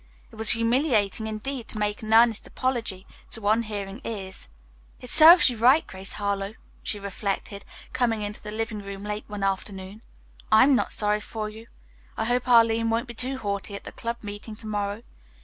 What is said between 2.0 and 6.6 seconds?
an earnest apology to unhearing ears. "It serves you right, Grace Harlowe,"